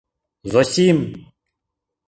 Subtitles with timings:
[0.51, 0.99] —Зосим!